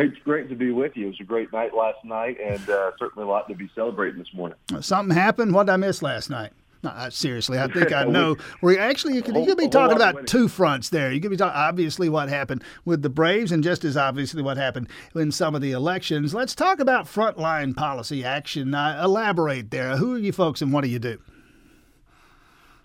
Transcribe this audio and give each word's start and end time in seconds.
Great, 0.00 0.24
great 0.24 0.48
to 0.48 0.54
be 0.54 0.70
with 0.70 0.96
you. 0.96 1.06
It 1.06 1.10
was 1.10 1.20
a 1.20 1.24
great 1.24 1.52
night 1.52 1.74
last 1.74 2.02
night, 2.04 2.38
and 2.40 2.70
uh, 2.70 2.92
certainly 2.98 3.28
a 3.28 3.30
lot 3.30 3.48
to 3.48 3.54
be 3.54 3.70
celebrating 3.74 4.18
this 4.18 4.32
morning. 4.32 4.56
Something 4.80 5.14
happened. 5.14 5.52
What 5.52 5.66
did 5.66 5.72
I 5.72 5.76
miss 5.76 6.00
last 6.00 6.30
night? 6.30 6.52
No, 6.82 7.08
seriously, 7.10 7.58
I 7.58 7.66
think 7.66 7.92
I 7.92 8.04
know. 8.08 8.36
we 8.62 8.78
actually 8.78 9.14
you 9.14 9.22
could, 9.22 9.36
you 9.36 9.44
could 9.44 9.58
be 9.58 9.68
talking 9.68 9.96
about 9.96 10.26
two 10.26 10.48
fronts 10.48 10.88
there. 10.88 11.12
You 11.12 11.20
could 11.20 11.30
be 11.30 11.36
talking 11.36 11.54
obviously 11.54 12.08
what 12.08 12.30
happened 12.30 12.64
with 12.86 13.02
the 13.02 13.10
Braves, 13.10 13.52
and 13.52 13.62
just 13.62 13.84
as 13.84 13.98
obviously 13.98 14.42
what 14.42 14.56
happened 14.56 14.88
in 15.14 15.30
some 15.30 15.54
of 15.54 15.60
the 15.60 15.72
elections. 15.72 16.32
Let's 16.32 16.54
talk 16.54 16.80
about 16.80 17.04
frontline 17.04 17.76
policy 17.76 18.24
action. 18.24 18.74
Uh, 18.74 19.02
elaborate 19.04 19.70
there. 19.70 19.98
Who 19.98 20.14
are 20.14 20.18
you 20.18 20.32
folks, 20.32 20.62
and 20.62 20.72
what 20.72 20.82
do 20.82 20.88
you 20.88 20.98
do? 20.98 21.18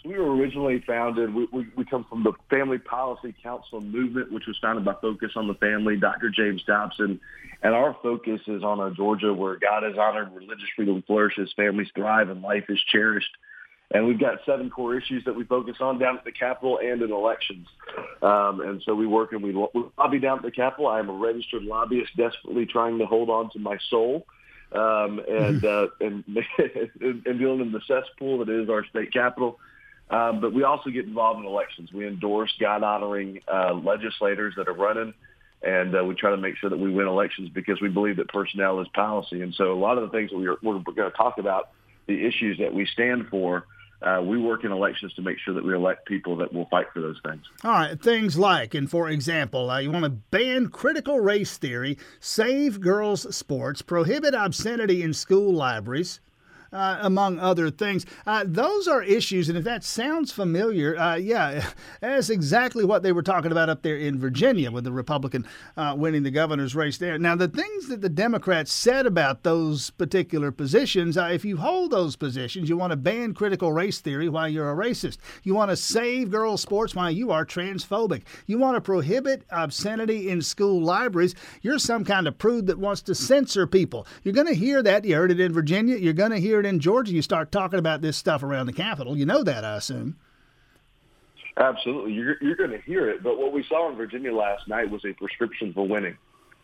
We 0.06 0.18
were 0.20 0.36
originally 0.36 0.84
founded. 0.86 1.34
We, 1.34 1.48
we, 1.52 1.68
we 1.76 1.84
come 1.86 2.06
from 2.08 2.24
the 2.24 2.34
Family 2.50 2.78
Policy 2.78 3.34
Council 3.42 3.82
movement, 3.82 4.32
which 4.32 4.46
was 4.46 4.58
founded 4.62 4.86
by 4.86 4.94
Focus 5.02 5.32
on 5.36 5.48
the 5.48 5.56
Family, 5.56 5.98
Dr. 5.98 6.30
James 6.30 6.64
Dobson, 6.68 7.20
and 7.64 7.74
our 7.74 7.96
focus 8.04 8.42
is 8.48 8.64
on 8.64 8.80
a 8.80 8.94
Georgia 8.94 9.34
where 9.34 9.58
God 9.58 9.84
is 9.84 9.98
honored, 9.98 10.32
religious 10.34 10.68
freedom 10.76 11.04
flourishes, 11.08 11.52
families 11.56 11.88
thrive, 11.96 12.30
and 12.30 12.44
life 12.44 12.66
is 12.70 12.80
cherished. 12.92 13.32
And 13.92 14.06
we've 14.06 14.20
got 14.20 14.40
seven 14.46 14.70
core 14.70 14.96
issues 14.96 15.24
that 15.26 15.36
we 15.36 15.44
focus 15.44 15.78
on 15.80 15.98
down 15.98 16.18
at 16.18 16.26
the 16.26 16.32
Capitol 16.32 16.80
and 16.80 17.02
in 17.02 17.12
elections. 17.12 17.68
Um, 18.22 18.62
and 18.62 18.82
so 18.86 18.94
we 18.94 19.08
work 19.08 19.32
and 19.32 19.42
we, 19.42 19.54
we 19.54 19.84
lobby 19.98 20.20
down 20.20 20.38
at 20.38 20.44
the 20.44 20.52
Capitol. 20.52 20.88
I 20.88 21.00
am 21.00 21.10
a 21.10 21.14
registered 21.14 21.64
lobbyist 21.64 22.16
desperately 22.18 22.66
trying 22.66 23.00
to 23.00 23.06
hold 23.06 23.30
on 23.30 23.50
to 23.52 23.60
my 23.60 23.78
soul 23.90 24.26
um, 24.72 25.22
and, 25.28 25.64
uh, 25.64 25.88
and, 26.02 26.24
and 27.00 27.40
dealing 27.40 27.62
in 27.62 27.72
the 27.72 27.82
cesspool 27.88 28.40
that 28.40 28.50
is 28.50 28.70
our 28.70 28.86
state 28.86 29.14
capital. 29.14 29.60
Um, 30.10 30.40
but 30.40 30.54
we 30.54 30.64
also 30.64 30.92
get 30.92 31.06
involved 31.06 31.40
in 31.40 31.46
elections. 31.46 31.92
We 31.92 32.08
endorse 32.08 32.54
God-honoring 32.60 33.42
uh, 33.52 33.74
legislators 33.74 34.54
that 34.58 34.68
are 34.68 34.74
running, 34.74 35.14
and 35.64 35.96
uh, 35.96 36.04
we 36.04 36.14
try 36.14 36.30
to 36.30 36.38
make 36.38 36.58
sure 36.58 36.70
that 36.70 36.78
we 36.78 36.92
win 36.92 37.08
elections 37.08 37.50
because 37.50 37.82
we 37.82 37.90
believe 37.90 38.18
that 38.18 38.30
personnel 38.30 38.80
is 38.82 38.88
policy. 38.90 39.42
And 39.42 39.54
so 39.56 39.74
a 39.74 39.80
lot 39.80 39.98
of 39.98 40.04
the 40.04 40.16
things 40.16 40.30
that 40.30 40.38
we 40.38 40.48
are, 40.48 40.58
we're 40.62 40.80
going 40.80 41.10
to 41.12 41.18
talk 41.18 41.40
about, 41.40 41.70
the 42.06 42.24
issues 42.24 42.60
that 42.60 42.72
we 42.72 42.86
stand 42.86 43.30
for, 43.30 43.66
uh, 44.02 44.22
we 44.22 44.38
work 44.38 44.64
in 44.64 44.72
elections 44.72 45.12
to 45.14 45.24
make 45.24 45.40
sure 45.40 45.56
that 45.56 45.66
we 45.66 45.74
elect 45.74 46.06
people 46.06 46.36
that 46.36 46.54
will 46.54 46.66
fight 46.66 46.86
for 46.94 47.02
those 47.02 47.20
things. 47.26 47.44
All 47.64 47.72
right, 47.72 48.00
things 48.00 48.38
like, 48.38 48.76
and 48.76 48.92
for 48.92 49.10
example, 49.10 49.72
uh, 49.72 49.80
you 49.80 49.92
want 49.92 50.04
to 50.04 50.12
ban 50.12 50.68
critical 50.68 51.20
race 51.20 51.58
theory, 51.58 51.98
save 52.20 52.80
girls' 52.80 53.36
sports, 53.36 53.82
prohibit 53.82 54.36
obscenity 54.36 55.02
in 55.02 55.14
school 55.14 55.52
libraries, 55.52 56.20
uh, 56.76 57.00
among 57.02 57.40
other 57.40 57.70
things. 57.70 58.06
Uh, 58.26 58.44
those 58.46 58.88
are 58.88 59.02
issues, 59.02 59.48
and 59.50 59.58
if 59.58 59.64
that 59.64 59.84
sounds 59.84 60.32
familiar, 60.32 60.98
uh, 60.98 61.16
yeah, 61.16 61.66
that's 62.02 62.30
exactly 62.30 62.84
what 62.84 63.02
they 63.02 63.12
were 63.12 63.24
talking 63.24 63.52
about 63.52 63.70
up 63.70 63.82
there 63.82 63.98
in 63.98 64.20
Virginia 64.20 64.70
with 64.70 64.84
the 64.84 64.92
Republican 64.92 65.48
uh, 65.78 65.96
winning 65.98 66.24
the 66.24 66.32
governor's 66.32 66.76
race 66.76 66.98
there. 66.98 67.18
Now, 67.18 67.36
the 67.36 67.48
things 67.48 67.88
that 67.88 68.02
the 68.02 68.10
Democrats 68.10 68.74
said 68.74 69.06
about 69.06 69.44
those 69.44 69.90
particular 69.92 70.52
positions, 70.52 71.18
uh, 71.18 71.30
if 71.32 71.46
you 71.46 71.58
hold 71.58 71.92
those 71.92 72.16
positions, 72.16 72.68
you 72.68 72.78
want 72.78 72.92
to 72.92 72.98
ban 72.98 73.34
critical 73.34 73.72
race 73.72 74.00
theory 74.00 74.28
while 74.28 74.50
you're 74.50 74.72
a 74.72 74.76
racist. 74.76 75.18
You 75.44 75.56
want 75.56 75.72
to 75.72 75.78
save 75.78 76.32
girls' 76.32 76.62
sports 76.62 76.94
while 76.94 77.12
you 77.12 77.32
are 77.32 77.46
transphobic. 77.46 78.24
You 78.46 78.58
want 78.58 78.76
to 78.76 78.82
prohibit 78.82 79.44
obscenity 79.50 80.30
in 80.30 80.42
school 80.42 80.82
libraries. 80.82 81.36
You're 81.62 81.80
some 81.80 82.04
kind 82.04 82.28
of 82.28 82.38
prude 82.38 82.68
that 82.68 82.80
wants 82.80 83.02
to 83.04 83.16
censor 83.16 83.66
people. 83.66 84.06
You're 84.24 84.34
going 84.34 84.48
to 84.48 84.54
hear 84.54 84.84
that. 84.84 85.06
You 85.06 85.16
heard 85.16 85.32
it 85.32 85.40
in 85.40 85.54
Virginia. 85.54 85.96
You're 85.96 86.14
going 86.14 86.32
to 86.32 86.40
hear 86.40 86.60
it 86.60 86.65
in 86.66 86.80
Georgia, 86.80 87.14
you 87.14 87.22
start 87.22 87.52
talking 87.52 87.80
about 87.80 88.02
this 88.02 88.18
stuff 88.18 88.44
around 88.44 88.66
the 88.66 88.74
Capitol. 88.74 89.18
You 89.18 89.26
know 89.26 89.44
that, 89.44 89.64
I 89.64 89.78
assume. 89.78 90.18
Absolutely. 91.58 92.14
You're, 92.14 92.36
you're 92.42 92.56
going 92.56 92.72
to 92.72 92.82
hear 92.82 93.10
it. 93.10 93.24
But 93.24 93.38
what 93.38 93.54
we 93.54 93.64
saw 93.64 93.90
in 93.90 93.96
Virginia 93.96 94.34
last 94.34 94.68
night 94.68 94.90
was 94.90 95.06
a 95.06 95.14
prescription 95.14 95.74
for 95.74 95.88
winning. 95.88 96.18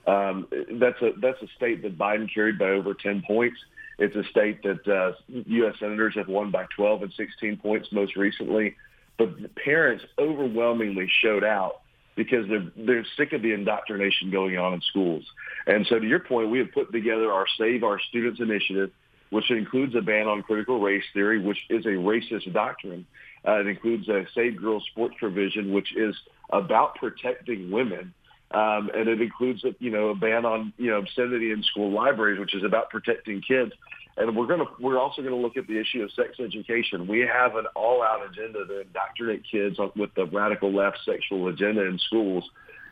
Um, 0.08 0.48
that's 0.74 1.02
a 1.02 1.12
that's 1.22 1.42
a 1.44 1.48
state 1.56 1.84
that 1.84 1.98
Biden 1.98 2.32
carried 2.34 2.58
by 2.58 2.70
over 2.70 2.94
10 2.94 3.24
points. 3.26 3.58
It's 4.00 4.16
a 4.16 4.24
state 4.24 4.64
that 4.64 4.88
uh, 4.88 5.14
U.S. 5.28 5.76
senators 5.80 6.16
have 6.16 6.28
won 6.28 6.50
by 6.50 6.66
12 6.76 7.04
and 7.04 7.14
16 7.14 7.58
points 7.58 7.90
most 7.92 8.16
recently. 8.16 8.76
But 9.18 9.40
the 9.40 9.50
parents 9.50 10.04
overwhelmingly 10.18 11.08
showed 11.22 11.44
out 11.44 11.82
because 12.16 12.48
they're 12.48 12.72
they're 12.76 13.06
sick 13.16 13.34
of 13.34 13.44
the 13.44 13.54
indoctrination 13.54 14.32
going 14.32 14.58
on 14.58 14.74
in 14.74 14.82
schools. 14.82 15.24
And 15.68 15.86
so, 15.86 16.00
to 16.00 16.08
your 16.08 16.20
point, 16.20 16.50
we 16.50 16.60
have 16.60 16.72
put 16.72 16.92
together 16.92 17.32
our 17.32 17.46
Save 17.58 17.84
Our 17.84 18.00
Students 18.00 18.40
initiative 18.40 18.90
which 19.32 19.50
includes 19.50 19.96
a 19.96 20.02
ban 20.02 20.28
on 20.28 20.44
critical 20.44 20.80
race 20.80 21.04
theory, 21.14 21.40
which 21.42 21.58
is 21.70 21.86
a 21.86 21.90
racist 21.90 22.52
doctrine. 22.54 23.06
Uh, 23.48 23.60
it 23.62 23.68
includes 23.68 24.08
a 24.08 24.26
Save 24.36 24.62
Girls 24.62 24.84
Sports 24.92 25.16
provision, 25.18 25.74
which 25.74 25.96
is 25.96 26.16
about 26.52 26.96
protecting 26.96 27.72
women. 27.72 28.14
Um, 28.52 28.92
and 28.94 29.08
it 29.08 29.22
includes, 29.22 29.64
a, 29.64 29.74
you 29.80 29.90
know, 29.90 30.10
a 30.10 30.16
ban 30.16 30.46
on, 30.46 30.74
you 30.78 30.92
know, 30.92 31.00
obscenity 31.00 31.52
in 31.52 31.64
school 31.64 31.92
libraries, 31.92 32.40
which 32.40 32.54
is 32.54 32.64
about 32.64 32.90
protecting 32.90 33.42
kids. 33.42 33.72
And 34.18 34.36
we're 34.36 34.48
going 34.48 34.60
to, 34.60 34.68
we're 34.78 35.00
also 35.00 35.22
going 35.22 35.34
to 35.34 35.40
look 35.40 35.56
at 35.56 35.68
the 35.68 35.80
issue 35.80 36.04
of 36.04 36.12
sex 36.12 36.32
education. 36.40 37.08
We 37.08 37.22
have 37.22 37.56
an 37.56 37.66
all-out 37.76 38.30
agenda 38.30 38.66
to 38.68 38.82
indoctrinate 38.82 39.44
kids 39.50 39.80
with 39.96 40.14
the 40.16 40.26
radical 40.26 40.72
left 40.74 41.00
sexual 41.06 41.48
agenda 41.48 41.86
in 41.86 41.98
schools. 41.98 42.44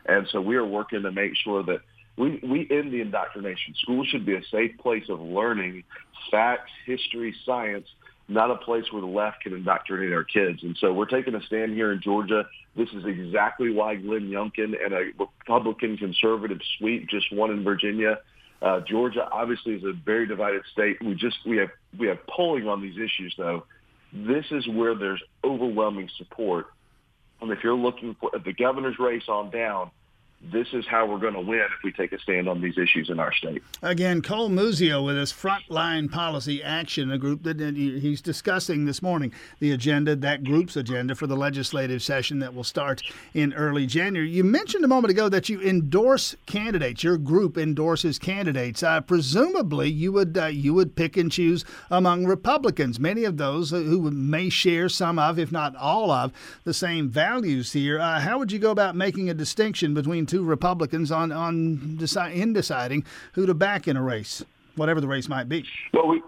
And 0.06 0.26
so 0.32 0.40
we 0.40 0.56
are 0.56 0.64
working 0.64 1.02
to 1.02 1.12
make 1.12 1.36
sure 1.36 1.62
that 1.64 1.80
we, 2.16 2.40
we 2.42 2.68
end 2.70 2.92
the 2.92 3.00
indoctrination. 3.00 3.74
School 3.82 4.04
should 4.04 4.26
be 4.26 4.34
a 4.34 4.42
safe 4.50 4.76
place 4.78 5.04
of 5.08 5.20
learning 5.20 5.84
facts, 6.30 6.70
history, 6.84 7.34
science, 7.44 7.86
not 8.28 8.50
a 8.50 8.56
place 8.56 8.84
where 8.92 9.00
the 9.00 9.08
left 9.08 9.42
can 9.42 9.54
indoctrinate 9.54 10.12
our 10.12 10.24
kids. 10.24 10.62
And 10.62 10.76
so 10.80 10.92
we're 10.92 11.06
taking 11.06 11.34
a 11.34 11.42
stand 11.42 11.72
here 11.72 11.92
in 11.92 12.00
Georgia. 12.00 12.44
This 12.76 12.88
is 12.90 13.04
exactly 13.04 13.72
why 13.72 13.96
Glenn 13.96 14.30
Youngkin 14.30 14.74
and 14.84 14.94
a 14.94 15.10
Republican 15.18 15.96
conservative 15.96 16.60
sweep 16.78 17.08
just 17.08 17.26
won 17.32 17.50
in 17.50 17.64
Virginia. 17.64 18.18
Uh, 18.62 18.80
Georgia 18.80 19.26
obviously 19.32 19.74
is 19.74 19.84
a 19.84 19.92
very 19.92 20.26
divided 20.26 20.62
state. 20.72 21.02
We 21.02 21.14
just 21.14 21.38
we 21.46 21.56
have 21.56 21.70
we 21.98 22.06
have 22.08 22.18
polling 22.26 22.68
on 22.68 22.80
these 22.82 22.96
issues 22.96 23.34
though. 23.36 23.64
This 24.12 24.44
is 24.50 24.66
where 24.68 24.94
there's 24.94 25.22
overwhelming 25.42 26.08
support. 26.18 26.66
And 27.40 27.50
if 27.50 27.64
you're 27.64 27.74
looking 27.74 28.16
for 28.20 28.30
the 28.32 28.52
governor's 28.52 28.98
race 28.98 29.28
on 29.28 29.50
down, 29.50 29.90
this 30.42 30.68
is 30.72 30.86
how 30.86 31.06
we're 31.06 31.18
going 31.18 31.34
to 31.34 31.40
win 31.40 31.60
if 31.60 31.82
we 31.84 31.92
take 31.92 32.12
a 32.12 32.18
stand 32.18 32.48
on 32.48 32.62
these 32.62 32.78
issues 32.78 33.10
in 33.10 33.20
our 33.20 33.32
state. 33.32 33.62
Again, 33.82 34.22
Cole 34.22 34.48
Muzio 34.48 35.04
with 35.04 35.16
his 35.16 35.32
Frontline 35.32 36.10
Policy 36.10 36.62
Action, 36.62 37.10
a 37.10 37.18
group 37.18 37.42
that 37.42 37.60
he's 37.60 38.22
discussing 38.22 38.86
this 38.86 39.02
morning 39.02 39.32
the 39.58 39.70
agenda, 39.72 40.16
that 40.16 40.42
group's 40.42 40.76
agenda 40.76 41.14
for 41.14 41.26
the 41.26 41.36
legislative 41.36 42.02
session 42.02 42.38
that 42.38 42.54
will 42.54 42.64
start 42.64 43.02
in 43.34 43.52
early 43.52 43.86
January. 43.86 44.30
You 44.30 44.42
mentioned 44.42 44.82
a 44.82 44.88
moment 44.88 45.10
ago 45.10 45.28
that 45.28 45.50
you 45.50 45.60
endorse 45.60 46.34
candidates. 46.46 47.04
Your 47.04 47.18
group 47.18 47.58
endorses 47.58 48.18
candidates. 48.18 48.82
Uh, 48.82 49.02
presumably, 49.02 49.90
you 49.90 50.10
would 50.12 50.38
uh, 50.38 50.46
you 50.46 50.72
would 50.72 50.96
pick 50.96 51.18
and 51.18 51.30
choose 51.30 51.66
among 51.90 52.24
Republicans. 52.24 52.98
Many 52.98 53.24
of 53.24 53.36
those 53.36 53.70
who 53.70 54.10
may 54.10 54.48
share 54.48 54.88
some 54.88 55.18
of, 55.18 55.38
if 55.38 55.52
not 55.52 55.76
all 55.76 56.10
of, 56.10 56.32
the 56.64 56.72
same 56.72 57.10
values 57.10 57.72
here. 57.72 58.00
Uh, 58.00 58.20
how 58.20 58.38
would 58.38 58.50
you 58.50 58.58
go 58.58 58.70
about 58.70 58.96
making 58.96 59.28
a 59.28 59.34
distinction 59.34 59.92
between 59.92 60.26
two 60.30 60.44
Republicans 60.44 61.10
on 61.10 61.32
on 61.32 61.96
decide, 61.96 62.32
in 62.32 62.52
deciding 62.52 63.04
who 63.32 63.46
to 63.46 63.54
back 63.54 63.88
in 63.88 63.96
a 63.96 64.02
race, 64.02 64.44
whatever 64.76 65.00
the 65.00 65.08
race 65.08 65.28
might 65.28 65.48
be. 65.48 65.64
Well, 65.92 66.06
we 66.06 66.22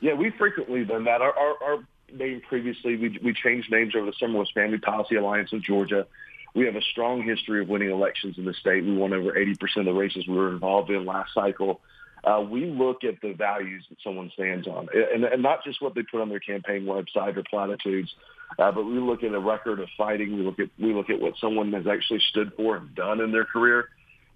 yeah 0.00 0.12
we 0.12 0.30
frequently 0.30 0.84
done 0.84 1.04
that. 1.04 1.22
Our, 1.22 1.32
our, 1.36 1.64
our 1.64 1.78
name 2.12 2.42
previously 2.46 2.96
we 2.96 3.18
we 3.22 3.32
changed 3.32 3.72
names 3.72 3.94
over 3.96 4.06
the 4.06 4.12
summer 4.20 4.38
was 4.38 4.50
Family 4.52 4.78
Policy 4.78 5.16
Alliance 5.16 5.52
of 5.52 5.62
Georgia. 5.62 6.06
We 6.54 6.66
have 6.66 6.76
a 6.76 6.82
strong 6.82 7.22
history 7.22 7.60
of 7.60 7.68
winning 7.68 7.90
elections 7.90 8.38
in 8.38 8.44
the 8.44 8.54
state. 8.54 8.84
We 8.84 8.94
won 8.94 9.12
over 9.12 9.32
80% 9.32 9.58
of 9.78 9.86
the 9.86 9.92
races 9.92 10.28
we 10.28 10.36
were 10.36 10.50
involved 10.50 10.88
in 10.88 11.04
last 11.04 11.34
cycle. 11.34 11.80
Uh, 12.24 12.40
we 12.40 12.66
look 12.66 13.04
at 13.04 13.20
the 13.20 13.32
values 13.32 13.84
that 13.90 13.98
someone 14.02 14.30
stands 14.32 14.66
on, 14.66 14.88
and, 15.12 15.24
and 15.24 15.42
not 15.42 15.62
just 15.62 15.82
what 15.82 15.94
they 15.94 16.02
put 16.02 16.22
on 16.22 16.30
their 16.30 16.40
campaign 16.40 16.84
website 16.84 17.36
or 17.36 17.42
platitudes, 17.50 18.14
uh, 18.58 18.72
but 18.72 18.84
we 18.84 18.98
look 18.98 19.22
at 19.22 19.32
a 19.32 19.38
record 19.38 19.78
of 19.80 19.88
fighting. 19.96 20.36
We 20.36 20.42
look 20.42 20.58
at 20.58 20.68
we 20.78 20.94
look 20.94 21.10
at 21.10 21.20
what 21.20 21.34
someone 21.38 21.72
has 21.72 21.86
actually 21.86 22.20
stood 22.30 22.52
for 22.56 22.76
and 22.76 22.94
done 22.94 23.20
in 23.20 23.30
their 23.30 23.44
career, 23.44 23.88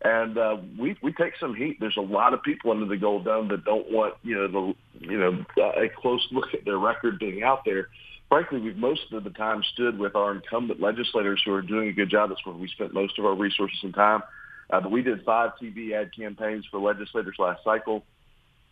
and 0.03 0.37
uh, 0.37 0.59
we 0.78 0.97
we 1.03 1.12
take 1.12 1.34
some 1.41 1.54
heat. 1.54 1.78
There's 1.81 1.97
a 1.97 2.03
lot 2.03 2.35
of 2.35 2.43
people 2.43 2.70
under 2.73 2.87
the 2.87 2.96
gold 2.96 3.25
dome 3.25 3.49
that 3.49 3.64
don't 3.64 3.91
want 3.91 4.14
you 4.23 4.34
know 4.34 4.49
the 4.49 5.06
you 5.06 5.19
know 5.19 5.44
a 5.58 5.88
close 5.88 6.26
look 6.31 6.52
at 6.52 6.64
their 6.67 6.79
record 6.79 7.19
being 7.19 7.43
out 7.43 7.64
there. 7.64 7.88
Frankly, 8.29 8.61
we've 8.61 8.76
most 8.76 9.12
of 9.12 9.25
the 9.25 9.31
time 9.31 9.62
stood 9.73 9.99
with 9.99 10.14
our 10.14 10.34
incumbent 10.34 10.81
legislators 10.81 11.41
who 11.44 11.55
are 11.55 11.62
doing 11.62 11.88
a 11.88 11.93
good 11.93 12.11
job. 12.11 12.29
That's 12.29 12.44
where 12.44 12.55
we 12.55 12.69
spent 12.69 12.93
most 12.93 13.19
of 13.19 13.25
our 13.25 13.34
resources 13.34 13.79
and 13.82 13.94
time. 13.94 14.23
Uh, 14.70 14.81
but 14.81 14.91
we 14.91 15.03
did 15.03 15.25
five 15.25 15.53
TV 15.61 15.93
ad 15.93 16.15
campaigns 16.15 16.67
for 16.70 16.79
legislators 16.79 17.37
last 17.38 17.65
cycle. 17.65 18.05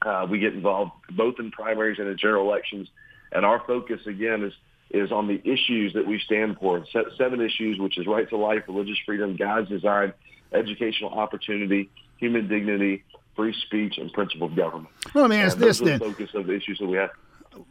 Uh, 0.03 0.27
we 0.31 0.39
get 0.39 0.53
involved 0.53 0.93
both 1.11 1.37
in 1.39 1.51
primaries 1.51 1.99
and 1.99 2.09
in 2.09 2.19
general 2.19 2.49
elections, 2.49 2.89
and 3.33 3.47
our 3.47 3.63
focus 3.67 4.01
again 4.07 4.45
is 4.45 4.53
is 4.91 5.11
on 5.11 5.27
the 5.27 5.41
issues 5.45 5.95
that 5.95 6.07
we 6.07 6.21
stand 6.21 6.59
for. 6.59 6.85
Seven 7.19 7.41
issues, 7.41 7.79
which 7.79 7.99
is 7.99 8.07
right 8.07 8.29
to 8.29 8.37
life, 8.37 8.63
religious 8.69 8.99
freedom, 9.05 9.35
God's 9.37 9.69
design, 9.69 10.13
educational 10.53 11.11
opportunity, 11.11 11.91
human 12.19 12.47
dignity, 12.47 13.03
free 13.35 13.55
speech, 13.67 13.99
and 13.99 14.13
principle 14.13 14.47
of 14.47 14.55
government. 14.55 14.89
Well, 15.13 15.23
let 15.23 15.31
me 15.31 15.37
ask 15.37 15.57
and 15.57 15.65
this 15.65 15.79
then. 15.81 15.99
The 15.99 16.05
focus 16.05 16.31
of 16.35 16.47
the 16.47 16.55
issues 16.55 16.79
that 16.79 16.87
we 16.87 16.99
have. 16.99 17.11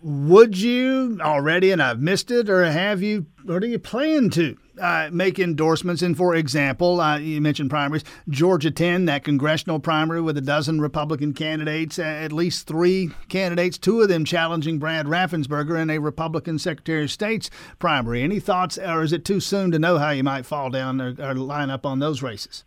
Would 0.01 0.57
you 0.57 1.17
already, 1.21 1.71
and 1.71 1.81
I've 1.81 1.99
missed 1.99 2.31
it, 2.31 2.49
or 2.49 2.65
have 2.65 3.01
you, 3.01 3.25
or 3.47 3.59
do 3.59 3.67
you 3.67 3.79
plan 3.79 4.29
to 4.31 4.57
uh, 4.79 5.09
make 5.11 5.39
endorsements? 5.39 6.01
And 6.01 6.15
for 6.15 6.35
example, 6.35 7.01
uh, 7.01 7.17
you 7.17 7.41
mentioned 7.41 7.69
primaries, 7.69 8.03
Georgia 8.29 8.71
10, 8.71 9.05
that 9.05 9.23
congressional 9.23 9.79
primary 9.79 10.21
with 10.21 10.37
a 10.37 10.41
dozen 10.41 10.81
Republican 10.81 11.33
candidates, 11.33 11.97
at 11.99 12.31
least 12.31 12.67
three 12.67 13.11
candidates, 13.29 13.77
two 13.77 14.01
of 14.01 14.09
them 14.09 14.25
challenging 14.25 14.79
Brad 14.79 15.05
Raffensperger 15.05 15.81
in 15.81 15.89
a 15.89 15.99
Republican 15.99 16.59
Secretary 16.59 17.03
of 17.03 17.11
State's 17.11 17.49
primary. 17.79 18.21
Any 18.23 18.39
thoughts, 18.39 18.77
or 18.77 19.03
is 19.03 19.13
it 19.13 19.25
too 19.25 19.39
soon 19.39 19.71
to 19.71 19.79
know 19.79 19.97
how 19.97 20.11
you 20.11 20.23
might 20.23 20.45
fall 20.45 20.69
down 20.69 21.01
or, 21.01 21.15
or 21.19 21.35
line 21.35 21.69
up 21.69 21.85
on 21.85 21.99
those 21.99 22.21
races? 22.21 22.63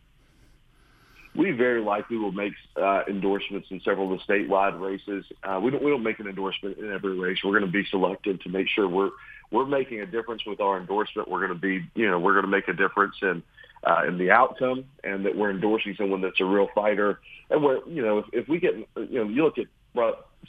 We 1.38 1.52
very 1.52 1.81
likely 1.81 2.17
will 2.17 2.32
make 2.32 2.52
uh, 2.76 3.02
endorsements 3.08 3.69
in 3.70 3.81
several 3.85 4.12
of 4.12 4.19
the 4.19 4.25
statewide 4.32 4.79
races. 4.81 5.25
Uh, 5.44 5.61
we 5.62 5.70
don't 5.70 5.82
we 5.85 5.90
don't 5.90 6.02
make 6.02 6.19
an 6.19 6.26
endorsement 6.26 6.79
in 6.79 6.93
every 6.93 7.17
race. 7.17 7.38
We're 7.44 7.56
going 7.56 7.70
to 7.70 7.73
be 7.73 7.87
selective 7.90 8.43
to 8.43 8.49
make 8.49 8.67
sure 8.69 8.88
we're 8.88 9.11
we're 9.52 9.64
making 9.64 10.00
a 10.00 10.06
difference 10.06 10.43
with 10.44 10.61
our 10.61 10.79
endorsement. 10.81 11.29
We're 11.29 11.46
going 11.46 11.56
to 11.56 11.67
be 11.67 11.88
you 11.94 12.11
know 12.11 12.19
we're 12.19 12.32
going 12.32 12.44
to 12.44 12.50
make 12.50 12.67
a 12.67 12.73
difference 12.73 13.14
in 13.23 13.44
uh, 13.85 14.02
in 14.08 14.19
the 14.19 14.32
outcome, 14.32 14.87
and 15.05 15.25
that 15.26 15.37
we're 15.37 15.50
endorsing 15.50 15.94
someone 15.96 16.23
that's 16.23 16.40
a 16.40 16.44
real 16.44 16.69
fighter. 16.75 17.20
And 17.50 17.62
where 17.62 17.88
you 17.88 18.02
know 18.02 18.19
if, 18.19 18.25
if 18.32 18.49
we 18.49 18.58
get 18.58 18.75
you 18.75 19.25
know 19.25 19.29
you 19.29 19.44
look 19.44 19.58
at 19.58 19.67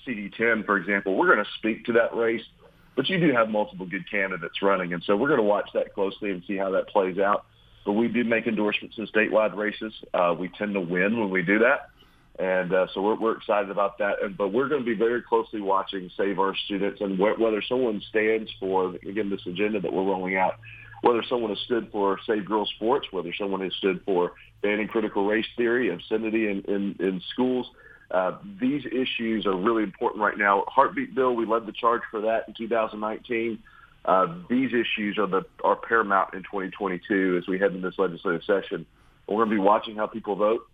CD10 0.07 0.65
for 0.65 0.75
example, 0.77 1.15
we're 1.15 1.31
going 1.31 1.45
to 1.45 1.51
speak 1.59 1.86
to 1.86 1.94
that 1.94 2.15
race. 2.15 2.44
But 2.95 3.07
you 3.07 3.19
do 3.19 3.31
have 3.31 3.47
multiple 3.47 3.86
good 3.86 4.09
candidates 4.09 4.62
running, 4.63 4.94
and 4.94 5.03
so 5.03 5.15
we're 5.15 5.27
going 5.27 5.39
to 5.39 5.44
watch 5.44 5.69
that 5.75 5.94
closely 5.94 6.31
and 6.31 6.44
see 6.47 6.57
how 6.57 6.71
that 6.71 6.88
plays 6.88 7.19
out 7.19 7.45
but 7.86 7.94
we 7.94 8.08
do 8.08 8.24
make 8.24 8.48
endorsements 8.48 8.98
in 8.98 9.08
statewide 9.08 9.56
races. 9.56 9.94
Uh, 10.14 10.36
we 10.38 10.50
tend 10.50 10.74
to 10.74 10.81
win 10.81 11.20
when 11.20 11.30
we 11.30 11.42
do 11.42 11.60
that. 11.60 11.90
And 12.40 12.74
uh, 12.74 12.88
so 12.94 13.02
we're, 13.02 13.16
we're 13.16 13.38
excited 13.38 13.70
about 13.70 13.98
that. 13.98 14.24
And, 14.24 14.38
but 14.38 14.54
we're 14.54 14.70
going 14.70 14.81
to 14.81 14.86
be 14.86 14.96
very 14.96 15.22
closely 15.22 15.60
watching 15.60 16.10
Save 16.16 16.40
Our 16.40 16.56
Students 16.66 17.02
and 17.02 17.18
wh- 17.18 17.40
whether 17.40 17.62
someone 17.62 18.02
stands 18.10 18.50
for, 18.60 18.96
again, 19.08 19.30
this 19.30 19.46
agenda 19.46 19.81
that 19.81 19.92
we're 19.92 20.06
rolling 20.06 20.38
out, 20.38 20.56
whether 21.02 21.22
someone 21.28 21.50
has 21.50 21.60
stood 21.66 21.90
for 21.92 22.18
Save 22.26 22.46
Girls 22.46 22.72
Sports, 22.76 23.08
whether 23.12 23.34
someone 23.38 23.62
has 23.62 23.74
stood 23.74 24.02
for 24.06 24.34
banning 24.62 24.88
critical 24.88 25.25
race 25.25 25.46
theory, 25.58 25.90
obscenity 25.94 26.50
in, 26.50 26.62
in, 26.62 26.96
in 27.00 27.22
schools. 27.34 27.68
Uh, 28.12 28.38
these 28.60 28.86
issues 28.86 29.46
are 29.46 29.56
really 29.56 29.84
important 29.84 30.24
right 30.24 30.38
now. 30.38 30.64
Heartbeat 30.68 31.14
Bill, 31.14 31.36
we 31.36 31.46
led 31.46 31.66
the 31.66 31.74
charge 31.74 32.02
for 32.10 32.22
that 32.22 32.48
in 32.48 32.54
2019. 32.54 33.60
Uh, 34.10 34.26
these 34.50 34.72
issues 34.74 35.20
are 35.20 35.28
the 35.28 35.46
are 35.64 35.76
paramount 35.76 36.34
in 36.34 36.40
2022 36.40 37.38
as 37.38 37.48
we 37.48 37.60
head 37.60 37.76
into 37.76 37.88
this 37.88 38.00
legislative 38.00 38.44
session. 38.44 38.88
We're 39.28 39.46
going 39.46 39.50
to 39.52 39.56
be 39.56 39.62
watching 39.62 39.98
how 39.98 40.08
people 40.08 40.36
vote, 40.36 40.68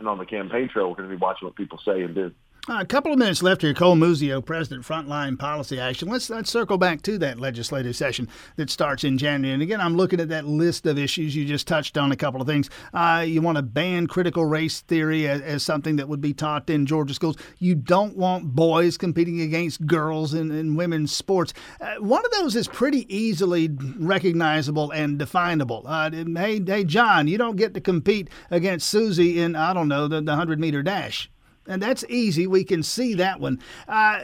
and 0.00 0.08
on 0.08 0.18
the 0.18 0.26
campaign 0.26 0.68
trail, 0.68 0.88
we're 0.88 0.96
going 0.96 1.08
to 1.08 1.14
be 1.14 1.20
watching 1.20 1.46
what 1.46 1.54
people 1.54 1.78
say 1.84 2.02
and 2.02 2.16
do. 2.16 2.32
A 2.66 2.86
couple 2.86 3.12
of 3.12 3.18
minutes 3.18 3.42
left 3.42 3.60
here. 3.60 3.74
Cole 3.74 3.94
Muzio, 3.94 4.42
President, 4.42 4.86
Frontline 4.86 5.38
Policy 5.38 5.78
Action. 5.78 6.08
Let's 6.08 6.30
let's 6.30 6.50
circle 6.50 6.78
back 6.78 7.02
to 7.02 7.18
that 7.18 7.38
legislative 7.38 7.94
session 7.94 8.26
that 8.56 8.70
starts 8.70 9.04
in 9.04 9.18
January. 9.18 9.52
And 9.52 9.62
again, 9.62 9.82
I'm 9.82 9.98
looking 9.98 10.18
at 10.18 10.30
that 10.30 10.46
list 10.46 10.86
of 10.86 10.98
issues. 10.98 11.36
You 11.36 11.44
just 11.44 11.68
touched 11.68 11.98
on 11.98 12.10
a 12.10 12.16
couple 12.16 12.40
of 12.40 12.46
things. 12.46 12.70
Uh, 12.94 13.22
you 13.26 13.42
want 13.42 13.56
to 13.56 13.62
ban 13.62 14.06
critical 14.06 14.46
race 14.46 14.80
theory 14.80 15.28
as, 15.28 15.42
as, 15.42 15.62
something 15.62 15.96
that 15.96 16.08
would 16.08 16.22
be 16.22 16.32
taught 16.32 16.70
in 16.70 16.86
Georgia 16.86 17.12
schools. 17.12 17.36
You 17.58 17.74
don't 17.74 18.16
want 18.16 18.54
boys 18.54 18.96
competing 18.96 19.42
against 19.42 19.86
girls 19.86 20.32
in, 20.32 20.50
in 20.50 20.74
women's 20.74 21.14
sports. 21.14 21.52
Uh, 21.82 21.96
one 21.98 22.24
of 22.24 22.30
those 22.30 22.56
is 22.56 22.66
pretty 22.66 23.04
easily 23.14 23.68
recognizable 23.98 24.90
and 24.90 25.18
definable. 25.18 25.84
Uh, 25.86 26.10
hey, 26.10 26.62
hey, 26.64 26.84
John, 26.84 27.28
you 27.28 27.36
don't 27.36 27.56
get 27.56 27.74
to 27.74 27.82
compete 27.82 28.30
against 28.50 28.88
Susie 28.88 29.38
in 29.38 29.54
I 29.54 29.74
don't 29.74 29.88
know 29.88 30.08
the, 30.08 30.22
the 30.22 30.34
hundred 30.34 30.60
meter 30.60 30.82
dash 30.82 31.28
and 31.66 31.82
that's 31.82 32.04
easy. 32.08 32.46
We 32.46 32.64
can 32.64 32.82
see 32.82 33.14
that 33.14 33.40
one. 33.40 33.60
Uh, 33.88 34.20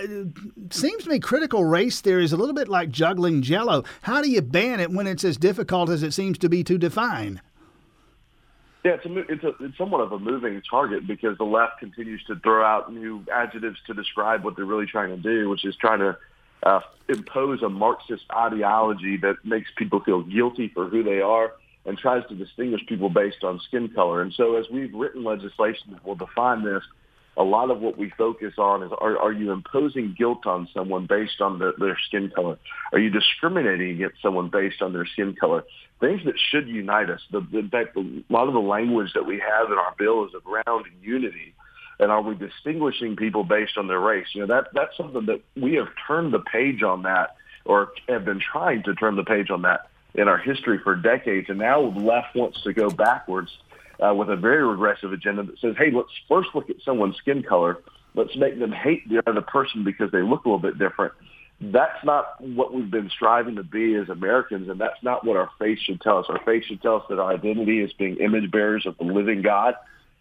seems 0.71 1.05
to 1.05 1.11
me 1.11 1.19
critical 1.19 1.65
race 1.65 2.01
theory 2.01 2.25
is 2.25 2.33
a 2.33 2.37
little 2.37 2.55
bit 2.55 2.69
like 2.69 2.91
juggling 2.91 3.43
jello. 3.43 3.85
How 4.03 4.23
do 4.23 4.31
you 4.31 4.43
ban 4.43 4.81
it 4.81 4.91
when 4.91 5.07
it's 5.07 5.25
as 5.25 5.37
difficult 5.37 5.91
as 5.91 6.03
it 6.03 6.13
seems 6.13 6.39
to 6.39 6.49
be 6.49 6.63
to 6.65 6.79
define? 6.79 7.41
Yeah, 8.85 8.93
it's, 8.93 9.05
a, 9.05 9.19
it's, 9.33 9.45
a, 9.45 9.53
it's 9.61 9.77
somewhat 9.77 10.01
of 10.01 10.13
a 10.13 10.19
moving 10.19 10.61
target 10.69 11.07
because 11.07 11.37
the 11.37 11.45
left 11.45 11.81
continues 11.81 12.23
to 12.25 12.37
throw 12.37 12.65
out 12.65 12.93
new 12.93 13.23
adjectives 13.31 13.79
to 13.87 13.95
describe 13.95 14.43
what 14.43 14.57
they're 14.57 14.65
really 14.65 14.87
trying 14.87 15.11
to 15.11 15.19
do, 15.19 15.51
which 15.51 15.67
is 15.67 15.77
trying 15.77 15.99
to 15.99 16.17
uh, 16.63 16.81
impose 17.09 17.63
a 17.63 17.69
Marxist 17.69 18.25
ideology 18.35 19.19
that 19.19 19.37
makes 19.45 19.71
people 19.77 20.01
feel 20.01 20.23
guilty 20.23 20.69
for 20.69 20.89
who 20.89 21.03
they 21.03 21.21
are 21.21 21.53
and 21.85 21.99
tries 21.99 22.27
to 22.29 22.35
distinguish 22.35 22.81
people 22.87 23.11
based 23.11 23.45
on 23.45 23.61
skin 23.61 23.89
color. 23.89 24.23
And 24.23 24.33
so 24.33 24.57
as 24.57 24.67
we've 24.71 24.95
written 24.95 25.25
legislation 25.25 25.93
that 25.93 26.05
will 26.05 26.15
define 26.15 26.65
this, 26.65 26.83
a 27.37 27.43
lot 27.43 27.71
of 27.71 27.81
what 27.81 27.97
we 27.97 28.11
focus 28.11 28.55
on 28.59 28.83
is 28.83 28.91
are, 28.99 29.19
are 29.19 29.33
you 29.33 29.53
imposing 29.53 30.15
guilt 30.17 30.47
on 30.47 30.69
someone 30.75 31.07
based 31.07 31.41
on 31.41 31.59
the, 31.59 31.73
their 31.79 31.99
skin 32.07 32.31
color? 32.35 32.59
Are 32.93 32.99
you 32.99 33.11
discriminating 33.11 33.93
against 33.93 34.21
someone 34.21 34.49
based 34.49 34.83
on 34.83 34.93
their 34.93 35.07
skin 35.07 35.35
color? 35.35 35.65
Things 36.01 36.23
that 36.25 36.35
should 36.39 36.69
unite 36.69 37.09
us. 37.09 37.21
The, 37.31 37.47
in 37.53 37.71
fact, 37.71 37.97
a 37.97 38.23
lot 38.29 38.49
of 38.49 38.55
the 38.55 38.61
language 38.61 39.13
that 39.15 39.27
we 39.27 39.39
have 39.39 39.71
in 39.71 39.79
our 39.79 39.95
bill 39.99 40.27
is 40.27 40.33
around 40.47 40.87
unity. 41.03 41.55
And 41.99 42.11
are 42.11 42.23
we 42.23 42.35
distinguishing 42.35 43.17
people 43.17 43.45
based 43.45 43.77
on 43.77 43.87
their 43.87 44.01
race? 44.01 44.27
You 44.33 44.41
know, 44.41 44.47
that 44.49 44.69
that's 44.73 44.97
something 44.97 45.27
that 45.27 45.43
we 45.55 45.75
have 45.75 45.89
turned 46.07 46.33
the 46.33 46.41
page 46.41 46.83
on 46.83 47.03
that 47.03 47.37
or 47.65 47.93
have 48.09 48.25
been 48.25 48.41
trying 48.41 48.83
to 48.85 48.95
turn 48.95 49.17
the 49.17 49.25
page 49.25 49.51
on 49.51 49.63
that 49.63 49.89
in 50.15 50.27
our 50.27 50.39
history 50.39 50.79
for 50.83 50.97
decades. 50.97 51.49
And 51.51 51.59
now 51.59 51.81
left 51.81 52.35
wants 52.35 52.63
to 52.63 52.73
go 52.73 52.89
backwards 52.89 53.51
uh, 54.01 54.15
with 54.15 54.31
a 54.31 54.37
very 54.37 54.67
regressive 54.67 55.13
agenda 55.13 55.43
that 55.45 55.59
says, 55.61 55.75
hey, 55.79 55.91
let's 55.93 56.09
first 56.29 56.49
look 56.55 56.71
at 56.71 56.77
someone's 56.85 57.17
skin 57.17 57.43
color. 57.43 57.79
Let's 58.15 58.35
make 58.37 58.59
them 58.59 58.73
hate 58.73 59.09
the 59.09 59.23
other 59.27 59.43
person 59.43 59.85
because 59.85 60.11
they 60.11 60.23
look 60.23 60.45
a 60.45 60.49
little 60.49 60.59
bit 60.59 60.79
different. 60.79 61.13
That's 61.61 62.03
not 62.05 62.41
what 62.41 62.73
we've 62.73 62.91
been 62.91 63.11
striving 63.11 63.57
to 63.57 63.63
be 63.63 63.95
as 63.95 64.09
Americans, 64.09 64.69
and 64.71 64.81
that's 64.81 65.03
not 65.03 65.27
what 65.27 65.37
our 65.37 65.51
faith 65.59 65.79
should 65.81 66.01
tell 66.01 66.19
us. 66.19 66.27
Our 66.29 66.41
faith 66.45 66.65
should 66.65 66.81
tell 66.81 66.97
us 66.97 67.03
that 67.11 67.19
our 67.19 67.35
identity 67.35 67.81
is 67.81 67.93
being 67.93 68.17
image 68.17 68.51
bearers 68.51 68.87
of 68.87 68.97
the 68.97 69.05
living 69.05 69.43
God, 69.43 69.75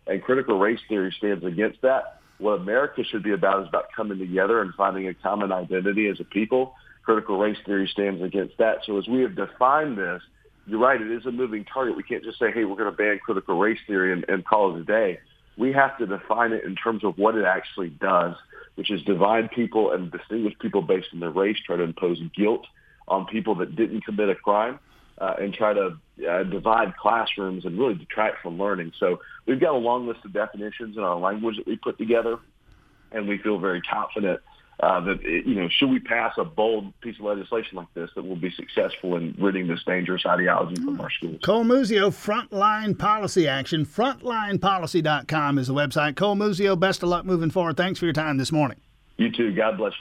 and 0.06 0.22
critical 0.22 0.60
race 0.60 0.82
theory 0.90 1.16
stands 1.18 1.46
against 1.46 1.82
that. 1.82 2.20
What 2.40 2.60
America 2.60 3.04
should 3.04 3.24
be 3.24 3.32
about 3.32 3.62
is 3.62 3.70
about 3.70 3.86
coming 3.96 4.20
together 4.20 4.62
and 4.62 4.74
finding 4.76 5.08
a 5.08 5.14
common 5.14 5.52
identity 5.52 6.08
as 6.08 6.20
a 6.20 6.26
people. 6.26 6.76
Critical 7.04 7.38
race 7.38 7.58
theory 7.66 7.88
stands 7.92 8.22
against 8.22 8.58
that. 8.58 8.80
So 8.86 8.98
as 8.98 9.08
we 9.08 9.22
have 9.22 9.36
defined 9.36 9.98
this, 9.98 10.22
you're 10.70 10.80
right. 10.80 11.02
It 11.02 11.12
is 11.12 11.26
a 11.26 11.32
moving 11.32 11.66
target. 11.66 11.98
We 11.98 12.04
can't 12.04 12.24
just 12.24 12.40
say, 12.40 12.52
hey, 12.52 12.64
we're 12.64 12.76
going 12.76 12.92
to 12.92 12.96
ban 12.96 13.20
critical 13.24 13.58
race 13.58 13.80
theory 13.88 14.14
and, 14.14 14.24
and 14.28 14.46
call 14.46 14.76
it 14.76 14.82
a 14.82 14.84
day. 14.84 15.20
We 15.58 15.74
have 15.74 15.98
to 15.98 16.06
define 16.06 16.54
it 16.54 16.64
in 16.64 16.76
terms 16.76 17.04
of 17.04 17.18
what 17.18 17.36
it 17.36 17.44
actually 17.44 17.90
does, 17.90 18.36
which 18.76 18.92
is 18.92 19.02
divide 19.04 19.52
people 19.52 19.92
and 19.92 20.12
distinguish 20.12 20.54
people 20.60 20.82
based 20.82 21.08
on 21.14 21.20
their 21.20 21.32
race, 21.32 21.58
try 21.66 21.76
to 21.76 21.84
impose 21.84 22.20
guilt 22.36 22.66
on 23.08 23.26
people 23.26 23.56
that 23.56 23.76
didn't 23.76 24.06
commit 24.06 24.30
a 24.30 24.36
crime, 24.36 24.80
uh, 25.18 25.34
and 25.40 25.54
try 25.54 25.74
to 25.74 25.98
uh, 26.30 26.44
divide 26.44 26.96
classrooms 26.96 27.66
and 27.66 27.78
really 27.78 27.96
detract 27.96 28.42
from 28.42 28.58
learning. 28.58 28.94
So 29.00 29.20
we've 29.46 29.60
got 29.60 29.74
a 29.74 29.78
long 29.78 30.08
list 30.08 30.24
of 30.24 30.32
definitions 30.32 30.96
in 30.96 31.04
our 31.04 31.18
language 31.18 31.58
that 31.58 31.68
we 31.68 31.76
put 31.76 31.98
together, 31.98 32.38
and 33.12 33.28
we 33.28 33.38
feel 33.40 33.60
very 33.60 33.82
confident 33.82 34.40
uh, 34.82 35.02
that 35.02 35.22
you 35.24 35.56
know, 35.56 35.68
should 35.70 35.90
we 35.90 36.00
pass 36.00 36.34
a 36.38 36.46
bold 36.46 36.94
piece 37.02 37.16
of 37.20 37.26
legislation 37.26 37.78
like 37.78 37.94
this, 37.94 38.10
that 38.16 38.26
will 38.26 38.38
be 38.38 38.52
successful 38.52 39.18
in 39.18 39.36
ridding 39.38 39.68
this 39.68 39.84
dangerous 39.86 40.26
ideology 40.26 40.76
from 40.82 41.00
our 41.02 41.10
schools. 41.12 41.40
Cole 41.44 41.66
Muzio, 41.66 42.10
Frontline 42.10 42.98
Policy 42.98 43.48
Action. 43.48 43.86
Frontlinepolicy.com 43.86 45.58
is 45.58 45.68
the 45.68 45.74
website. 45.74 46.16
Cole 46.16 46.36
Muzio, 46.36 46.80
best 46.80 47.04
of 47.04 47.10
luck 47.10 47.26
moving 47.26 47.50
forward. 47.50 47.76
Thanks 47.76 48.00
for 48.00 48.06
your 48.06 48.14
time 48.14 48.38
this 48.38 48.52
morning. 48.52 48.80
You 49.18 49.30
too. 49.30 49.54
God 49.54 49.78
bless 49.78 49.92
you. 49.92 49.98